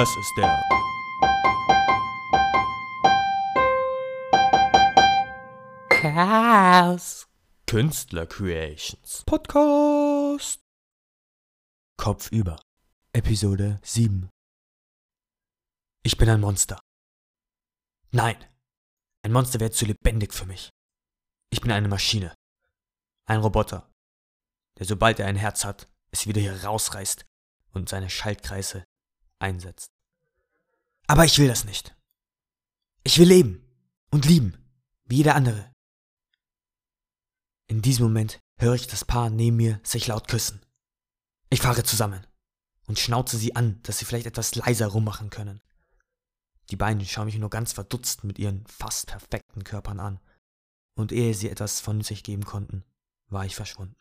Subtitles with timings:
[0.00, 0.48] Das ist der
[5.90, 7.28] Chaos
[7.66, 10.62] Künstler Creations Podcast.
[11.98, 12.58] Kopf über.
[13.12, 14.30] Episode 7.
[16.02, 16.80] Ich bin ein Monster.
[18.10, 18.42] Nein,
[19.22, 20.70] ein Monster wäre zu lebendig für mich.
[21.50, 22.34] Ich bin eine Maschine.
[23.26, 23.92] Ein Roboter,
[24.78, 27.26] der sobald er ein Herz hat, es wieder hier rausreißt
[27.74, 28.86] und seine Schaltkreise
[29.40, 29.92] einsetzt.
[31.06, 31.96] Aber ich will das nicht.
[33.02, 33.64] Ich will leben
[34.10, 34.56] und lieben,
[35.04, 35.72] wie jeder andere.
[37.66, 40.60] In diesem Moment höre ich das Paar neben mir sich laut küssen.
[41.48, 42.26] Ich fahre zusammen
[42.86, 45.62] und schnauze sie an, dass sie vielleicht etwas leiser rummachen können.
[46.70, 50.20] Die beiden schauen mich nur ganz verdutzt mit ihren fast perfekten Körpern an,
[50.94, 52.84] und ehe sie etwas von sich geben konnten,
[53.28, 53.96] war ich verschwunden.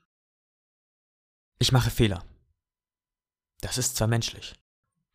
[1.58, 2.26] Ich mache Fehler.
[3.62, 4.54] Das ist zwar menschlich,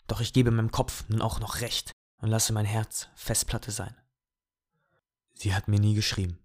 [0.07, 3.95] doch ich gebe meinem Kopf nun auch noch recht und lasse mein Herz Festplatte sein.
[5.35, 6.39] Sie hat mir nie geschrieben.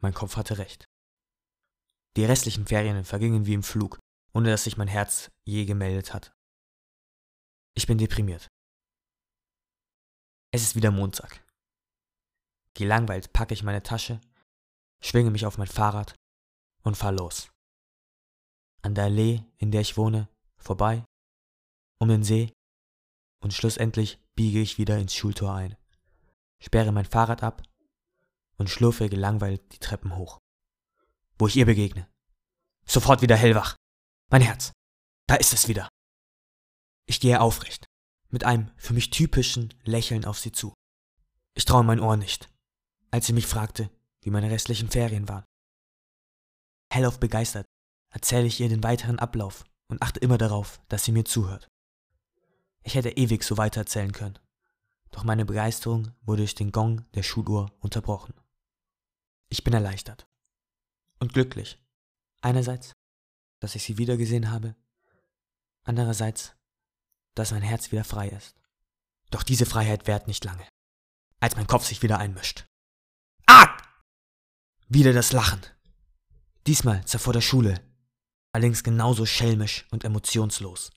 [0.00, 0.84] Mein Kopf hatte recht.
[2.16, 3.98] Die restlichen Ferien vergingen wie im Flug,
[4.32, 6.32] ohne dass sich mein Herz je gemeldet hat.
[7.74, 8.48] Ich bin deprimiert.
[10.52, 11.44] Es ist wieder Montag.
[12.74, 14.20] Gelangweilt packe ich meine Tasche,
[15.00, 16.14] schwinge mich auf mein Fahrrad
[16.82, 17.50] und fahr los.
[18.82, 21.04] An der Allee, in der ich wohne, vorbei,
[22.00, 22.52] um den See
[23.42, 25.76] und schlussendlich biege ich wieder ins Schultor ein,
[26.58, 27.62] sperre mein Fahrrad ab
[28.56, 30.40] und schlurfe gelangweilt die Treppen hoch
[31.40, 32.06] wo ich ihr begegne.
[32.86, 33.74] Sofort wieder hellwach.
[34.30, 34.72] Mein Herz.
[35.26, 35.88] Da ist es wieder.
[37.06, 37.86] Ich gehe aufrecht,
[38.28, 40.74] mit einem für mich typischen Lächeln auf sie zu.
[41.54, 42.48] Ich traue mein Ohr nicht,
[43.10, 43.90] als sie mich fragte,
[44.22, 45.44] wie meine restlichen Ferien waren.
[46.92, 47.66] Hellauf begeistert
[48.12, 51.68] erzähle ich ihr den weiteren Ablauf und achte immer darauf, dass sie mir zuhört.
[52.82, 54.38] Ich hätte ewig so weitererzählen können,
[55.10, 58.34] doch meine Begeisterung wurde durch den Gong der Schuluhr unterbrochen.
[59.48, 60.26] Ich bin erleichtert
[61.18, 61.78] und glücklich.
[62.40, 62.92] Einerseits,
[63.60, 64.74] dass ich sie wiedergesehen habe,
[65.84, 66.54] andererseits,
[67.34, 68.54] dass mein Herz wieder frei ist.
[69.30, 70.66] Doch diese Freiheit währt nicht lange,
[71.38, 72.66] als mein Kopf sich wieder einmischt.
[73.46, 73.76] Ah!
[74.88, 75.60] Wieder das Lachen.
[76.66, 77.80] Diesmal zwar vor der Schule,
[78.52, 80.90] allerdings genauso schelmisch und emotionslos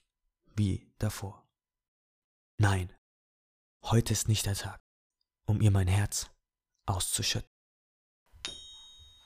[0.56, 1.43] wie davor.
[2.56, 2.92] Nein,
[3.82, 4.80] heute ist nicht der Tag,
[5.44, 6.30] um ihr mein Herz
[6.86, 7.53] auszuschütten.